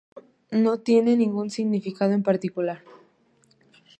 [0.49, 2.83] El guion no tiene ningún significado en particular.